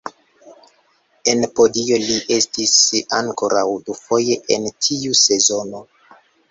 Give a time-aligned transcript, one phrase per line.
[1.33, 2.73] En podio li estis
[3.21, 5.89] ankoraŭ dufoje en tiu sezono.